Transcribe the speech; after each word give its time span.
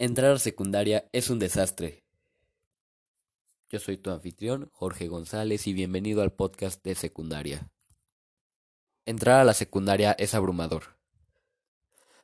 Entrar 0.00 0.30
a 0.30 0.38
secundaria 0.38 1.08
es 1.10 1.28
un 1.28 1.40
desastre. 1.40 2.04
Yo 3.68 3.80
soy 3.80 3.96
tu 3.96 4.10
anfitrión, 4.10 4.70
Jorge 4.72 5.08
González, 5.08 5.66
y 5.66 5.72
bienvenido 5.72 6.22
al 6.22 6.32
podcast 6.32 6.84
de 6.84 6.94
secundaria. 6.94 7.68
Entrar 9.06 9.40
a 9.40 9.44
la 9.44 9.54
secundaria 9.54 10.12
es 10.12 10.34
abrumador. 10.34 10.96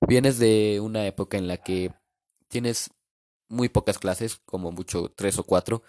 Vienes 0.00 0.40
de 0.40 0.80
una 0.82 1.06
época 1.06 1.38
en 1.38 1.46
la 1.46 1.58
que 1.58 1.92
tienes 2.48 2.90
muy 3.46 3.68
pocas 3.68 4.00
clases, 4.00 4.40
como 4.44 4.72
mucho 4.72 5.12
tres 5.14 5.38
o 5.38 5.44
cuatro, 5.44 5.84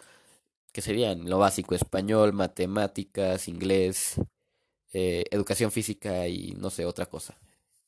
que 0.72 0.84
serían 0.84 1.28
lo 1.28 1.40
básico, 1.40 1.74
español, 1.74 2.32
matemáticas, 2.32 3.48
inglés, 3.48 4.22
eh, 4.94 5.24
educación 5.32 5.72
física 5.72 6.28
y 6.28 6.52
no 6.52 6.70
sé, 6.70 6.86
otra 6.86 7.08
cosa. 7.08 7.40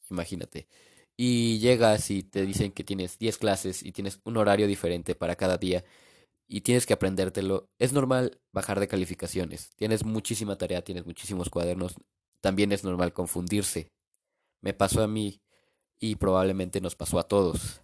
Imagínate 0.09 0.67
y 1.15 1.59
llegas 1.59 2.09
y 2.11 2.23
te 2.23 2.45
dicen 2.45 2.71
que 2.71 2.83
tienes 2.83 3.17
10 3.19 3.37
clases 3.37 3.83
y 3.83 3.91
tienes 3.91 4.19
un 4.23 4.37
horario 4.37 4.67
diferente 4.67 5.15
para 5.15 5.35
cada 5.35 5.57
día 5.57 5.83
y 6.47 6.61
tienes 6.61 6.85
que 6.85 6.93
aprendértelo, 6.93 7.69
es 7.79 7.93
normal 7.93 8.39
bajar 8.51 8.79
de 8.79 8.87
calificaciones. 8.87 9.71
Tienes 9.75 10.03
muchísima 10.05 10.57
tarea, 10.57 10.83
tienes 10.83 11.05
muchísimos 11.05 11.49
cuadernos, 11.49 11.95
también 12.41 12.71
es 12.71 12.83
normal 12.83 13.13
confundirse. 13.13 13.91
Me 14.61 14.73
pasó 14.73 15.01
a 15.01 15.07
mí 15.07 15.41
y 15.99 16.15
probablemente 16.15 16.81
nos 16.81 16.95
pasó 16.95 17.19
a 17.19 17.27
todos. 17.27 17.81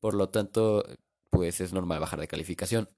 Por 0.00 0.14
lo 0.14 0.30
tanto, 0.30 0.84
pues 1.30 1.60
es 1.60 1.72
normal 1.72 2.00
bajar 2.00 2.20
de 2.20 2.28
calificación. 2.28 2.88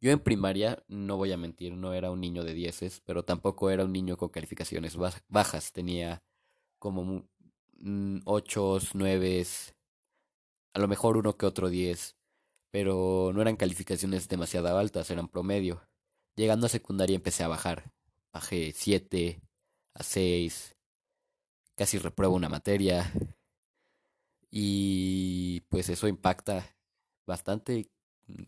Yo 0.00 0.10
en 0.10 0.20
primaria, 0.20 0.82
no 0.88 1.18
voy 1.18 1.30
a 1.32 1.36
mentir, 1.36 1.74
no 1.74 1.92
era 1.92 2.10
un 2.10 2.20
niño 2.20 2.42
de 2.42 2.54
dieces, 2.54 3.02
pero 3.04 3.22
tampoco 3.22 3.68
era 3.68 3.84
un 3.84 3.92
niño 3.92 4.16
con 4.16 4.30
calificaciones 4.30 4.96
bajas. 5.28 5.72
Tenía 5.72 6.22
como 6.78 7.28
8, 8.24 8.78
mm, 8.94 8.98
9, 8.98 9.46
a 10.74 10.78
lo 10.78 10.88
mejor 10.88 11.16
uno 11.16 11.36
que 11.36 11.46
otro 11.46 11.68
10, 11.68 12.16
pero 12.70 13.32
no 13.34 13.42
eran 13.42 13.56
calificaciones 13.56 14.28
demasiado 14.28 14.76
altas, 14.76 15.10
eran 15.10 15.28
promedio. 15.28 15.82
Llegando 16.36 16.66
a 16.66 16.70
secundaria 16.70 17.16
empecé 17.16 17.42
a 17.44 17.48
bajar. 17.48 17.92
Bajé 18.32 18.72
7 18.72 19.40
a 19.94 20.02
6, 20.02 20.76
casi 21.76 21.98
repruebo 21.98 22.34
una 22.34 22.48
materia. 22.48 23.12
Y 24.50 25.60
pues 25.68 25.88
eso 25.88 26.08
impacta 26.08 26.76
bastante 27.26 27.88
mm, 28.26 28.44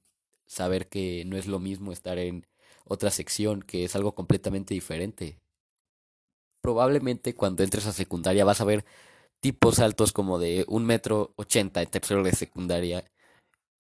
saber 0.46 0.88
que 0.88 1.24
no 1.24 1.36
es 1.36 1.46
lo 1.46 1.58
mismo 1.58 1.92
estar 1.92 2.18
en 2.18 2.46
otra 2.84 3.10
sección, 3.10 3.62
que 3.62 3.84
es 3.84 3.96
algo 3.96 4.14
completamente 4.14 4.74
diferente. 4.74 5.38
Probablemente 6.60 7.34
cuando 7.34 7.62
entres 7.64 7.86
a 7.86 7.92
secundaria 7.92 8.44
vas 8.44 8.60
a 8.60 8.64
ver 8.64 8.84
tipos 9.42 9.80
altos 9.80 10.12
como 10.12 10.38
de 10.38 10.64
un 10.68 10.86
metro 10.86 11.34
ochenta 11.36 11.82
en 11.82 11.90
tercero 11.90 12.22
de 12.22 12.32
secundaria 12.32 13.04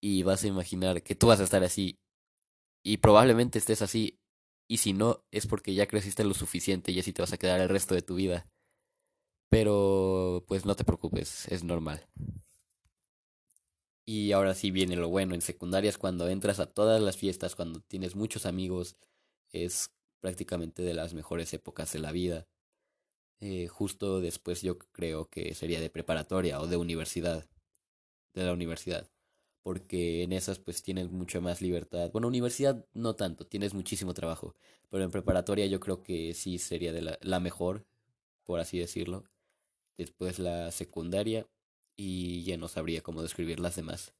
y 0.02 0.24
vas 0.24 0.42
a 0.42 0.48
imaginar 0.48 1.02
que 1.02 1.14
tú 1.14 1.28
vas 1.28 1.40
a 1.40 1.44
estar 1.44 1.62
así 1.62 1.98
y 2.84 2.96
probablemente 2.96 3.58
estés 3.58 3.80
así 3.80 4.18
y 4.68 4.78
si 4.78 4.92
no 4.92 5.24
es 5.30 5.46
porque 5.46 5.74
ya 5.74 5.86
creciste 5.86 6.24
lo 6.24 6.34
suficiente 6.34 6.90
y 6.90 6.98
así 6.98 7.12
te 7.12 7.22
vas 7.22 7.32
a 7.32 7.38
quedar 7.38 7.60
el 7.60 7.68
resto 7.68 7.94
de 7.94 8.02
tu 8.02 8.16
vida. 8.16 8.46
Pero 9.50 10.44
pues 10.48 10.64
no 10.64 10.74
te 10.74 10.84
preocupes, 10.84 11.46
es 11.48 11.62
normal. 11.62 12.08
Y 14.04 14.32
ahora 14.32 14.54
sí 14.54 14.70
viene 14.70 14.96
lo 14.96 15.10
bueno, 15.10 15.34
en 15.34 15.42
secundaria 15.42 15.90
es 15.90 15.98
cuando 15.98 16.28
entras 16.28 16.58
a 16.58 16.66
todas 16.66 17.00
las 17.00 17.16
fiestas, 17.16 17.54
cuando 17.54 17.80
tienes 17.80 18.16
muchos 18.16 18.46
amigos, 18.46 18.96
es 19.52 19.90
prácticamente 20.20 20.82
de 20.82 20.94
las 20.94 21.14
mejores 21.14 21.52
épocas 21.54 21.92
de 21.92 22.00
la 22.00 22.10
vida. 22.10 22.48
Eh, 23.42 23.66
justo 23.68 24.20
después 24.20 24.62
yo 24.62 24.78
creo 24.78 25.28
que 25.28 25.54
sería 25.54 25.80
de 25.80 25.90
preparatoria 25.90 26.60
o 26.60 26.68
de 26.68 26.76
universidad, 26.76 27.46
de 28.34 28.44
la 28.44 28.52
universidad, 28.54 29.10
porque 29.62 30.22
en 30.24 30.32
esas 30.32 30.58
pues 30.60 30.82
tienes 30.82 31.10
mucha 31.10 31.40
más 31.40 31.62
libertad. 31.62 32.10
Bueno, 32.12 32.28
universidad 32.28 32.86
no 32.94 33.16
tanto, 33.16 33.46
tienes 33.46 33.74
muchísimo 33.74 34.14
trabajo, 34.14 34.56
pero 34.90 35.04
en 35.04 35.10
preparatoria 35.12 35.66
yo 35.66 35.80
creo 35.80 36.02
que 36.02 36.34
sí 36.34 36.58
sería 36.58 36.92
de 36.92 37.02
la, 37.02 37.18
la 37.22 37.40
mejor, 37.40 37.86
por 38.44 38.60
así 38.60 38.78
decirlo. 38.78 39.24
Después 39.98 40.38
la 40.40 40.72
secundaria 40.72 41.46
y 41.96 42.44
ya 42.44 42.56
no 42.58 42.68
sabría 42.68 43.02
cómo 43.02 43.22
describir 43.22 43.60
las 43.60 43.76
demás. 43.76 44.14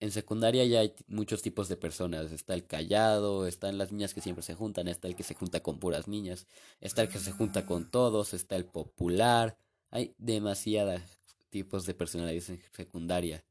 En 0.00 0.10
secundaria 0.12 0.64
ya 0.64 0.80
hay 0.80 0.94
muchos 1.08 1.42
tipos 1.42 1.68
de 1.68 1.76
personas. 1.76 2.32
Está 2.32 2.54
el 2.54 2.66
callado, 2.66 3.46
están 3.46 3.76
las 3.76 3.92
niñas 3.92 4.14
que 4.14 4.22
siempre 4.22 4.42
se 4.42 4.54
juntan, 4.54 4.88
está 4.88 5.08
el 5.08 5.14
que 5.14 5.22
se 5.22 5.34
junta 5.34 5.62
con 5.62 5.78
puras 5.78 6.08
niñas, 6.08 6.46
está 6.80 7.02
el 7.02 7.10
que 7.10 7.18
se 7.18 7.32
junta 7.32 7.66
con 7.66 7.90
todos, 7.90 8.32
está 8.32 8.56
el 8.56 8.64
popular. 8.64 9.58
Hay 9.90 10.14
demasiados 10.16 11.02
tipos 11.50 11.84
de 11.84 11.92
personalidades 11.92 12.48
en 12.48 12.62
secundaria. 12.72 13.44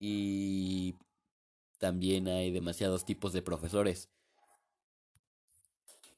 Y 0.00 0.96
también 1.78 2.26
hay 2.26 2.50
demasiados 2.50 3.04
tipos 3.04 3.32
de 3.32 3.42
profesores. 3.42 4.08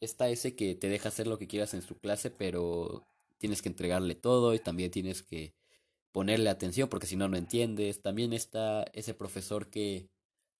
Está 0.01 0.31
ese 0.31 0.57
que 0.57 0.75
te 0.75 0.89
deja 0.89 1.11
hacer 1.11 1.27
lo 1.27 1.39
que 1.39 1.49
quieras 1.49 1.75
en 1.75 1.83
su 1.83 1.99
clase, 1.99 2.31
pero 2.31 3.05
tienes 3.37 3.61
que 3.61 3.69
entregarle 3.69 4.15
todo 4.15 4.55
y 4.55 4.59
también 4.59 4.91
tienes 4.91 5.23
que 5.23 5.53
ponerle 6.13 6.51
atención 6.51 6.89
porque 6.89 7.07
si 7.07 7.17
no, 7.17 7.29
no 7.29 7.37
entiendes. 7.37 8.03
También 8.03 8.33
está 8.33 8.85
ese 8.93 9.15
profesor 9.15 9.69
que 9.71 10.09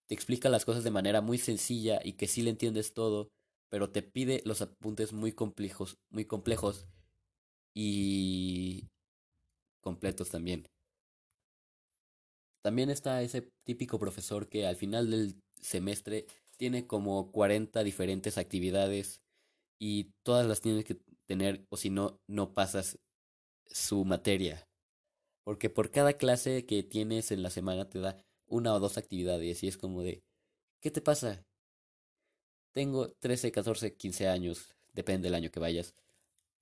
te 0.07 0.15
explica 0.15 0.49
las 0.49 0.65
cosas 0.65 0.85
de 0.85 0.91
manera 0.91 1.21
muy 1.21 1.39
sencilla 1.39 2.01
y 2.03 2.15
que 2.15 2.29
sí 2.29 2.43
le 2.43 2.51
entiendes 2.51 2.95
todo, 2.95 3.31
pero 3.71 3.91
te 3.91 4.03
pide 4.03 4.43
los 4.45 4.63
apuntes 4.63 5.13
muy 5.13 5.33
complejos, 5.33 5.99
muy 6.11 6.25
complejos 6.25 6.89
y 7.75 8.89
completos 9.83 10.31
también. 10.31 10.67
También 12.63 12.91
está 12.91 13.23
ese 13.23 13.51
típico 13.65 13.99
profesor 13.99 14.49
que 14.49 14.67
al 14.67 14.77
final 14.77 15.11
del 15.11 15.41
semestre 15.61 16.27
tiene 16.57 16.87
como 16.87 17.31
40 17.31 17.85
diferentes 17.85 18.37
actividades 18.37 19.21
y 19.79 20.11
todas 20.25 20.47
las 20.47 20.61
tienes 20.61 20.85
que 20.85 20.99
tener 21.27 21.65
o 21.71 21.77
si 21.77 21.91
no, 21.91 22.21
no 22.27 22.55
pasas 22.55 22.99
su 23.67 24.05
materia. 24.05 24.67
Porque 25.49 25.71
por 25.71 25.91
cada 25.91 26.13
clase 26.13 26.67
que 26.67 26.83
tienes 26.83 27.33
en 27.33 27.43
la 27.43 27.49
semana 27.49 27.89
te 27.89 28.01
da 28.01 28.23
una 28.49 28.75
o 28.75 28.81
dos 28.81 28.99
actividades 28.99 29.63
y 29.63 29.69
es 29.69 29.79
como 29.79 30.03
de, 30.03 30.23
¿qué 30.83 30.91
te 30.91 31.01
pasa? 31.01 31.43
Tengo 32.75 33.13
13, 33.13 33.51
14, 33.51 33.97
15 33.97 34.29
años, 34.29 34.77
depende 34.93 35.29
del 35.29 35.35
año 35.35 35.51
que 35.51 35.59
vayas, 35.59 35.95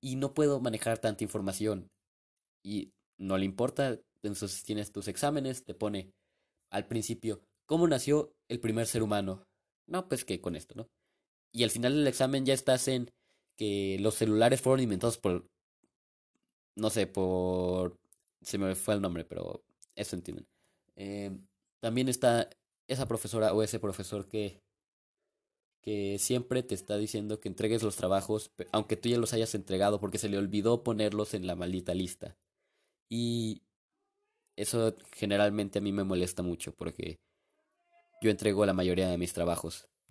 y 0.01 0.15
no 0.15 0.35
puedo 0.35 0.61
manejar 0.61 1.01
tanta 1.01 1.25
información. 1.25 1.91
Y 2.63 2.93
no 3.19 3.37
le 3.39 3.45
importa, 3.45 3.99
entonces 4.23 4.63
tienes 4.63 4.93
tus 4.93 5.09
exámenes, 5.09 5.65
te 5.65 5.75
pone 5.75 6.13
al 6.71 6.87
principio, 6.87 7.41
¿cómo 7.65 7.89
nació 7.89 8.37
el 8.47 8.61
primer 8.61 8.87
ser 8.87 9.03
humano? 9.03 9.49
No, 9.89 10.07
pues 10.07 10.25
que 10.25 10.41
con 10.41 10.55
esto, 10.55 10.77
¿no? 10.77 10.89
Y 11.51 11.65
al 11.65 11.71
final 11.71 11.93
del 11.93 12.07
examen 12.07 12.47
ya 12.47 12.55
estás 12.55 12.87
en 12.87 13.11
que 13.57 13.97
los 13.99 14.15
celulares 14.15 14.61
fueron 14.61 14.85
inventados 14.85 15.19
por, 15.19 15.51
no 16.77 16.89
sé, 16.91 17.09
por 17.09 17.99
se 18.47 18.59
me 18.59 18.77
fue 18.77 18.95
el 18.95 19.03
nombre, 19.03 19.25
pero 19.25 19.65
eso 19.97 20.15
entienden. 20.15 20.47
Eh, 20.95 21.37
también 21.81 22.09
está 22.09 22.49
esa 22.87 23.09
profesora 23.09 23.53
o 23.53 23.63
ese 23.65 23.81
profesor 23.81 24.29
que, 24.29 24.63
que 25.83 26.17
siempre 26.21 26.63
te 26.63 26.77
está 26.77 26.97
diciendo 26.97 27.41
que 27.41 27.49
entregues 27.49 27.83
los 27.83 27.97
trabajos, 27.97 28.53
aunque 28.71 28.97
tú 28.97 29.09
ya 29.09 29.19
los 29.19 29.33
hayas 29.33 29.57
entregado, 29.57 29.99
porque 29.99 30.19
se 30.19 30.29
le 30.29 30.39
olvidó 30.39 30.85
ponerlos 30.85 31.35
en 31.35 31.49
la 31.49 31.57
maldita 31.57 31.93
lista. 31.93 32.37
Y 33.09 33.63
eso 34.55 34.95
generalmente 35.13 35.81
a 35.81 35.83
mí 35.83 35.91
me 35.91 36.05
molesta 36.05 36.45
mucho, 36.45 36.73
porque 36.73 37.19
yo 38.23 38.31
entrego 38.31 38.65
la 38.65 38.75
mayoría 38.75 39.09
de 39.09 39.19
mis 39.19 39.33
trabajos. 39.33 39.89